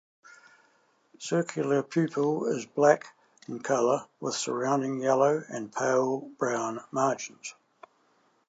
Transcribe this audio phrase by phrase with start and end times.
[1.19, 3.15] Circular pupil is black
[3.47, 7.53] in color with surrounding yellow and pale brown margins.